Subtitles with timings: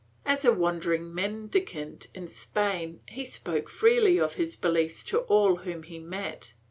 [0.25, 5.83] As a wandering mendicant in Spain, he spoke freely of his beliefs to all whom
[5.83, 6.55] he met.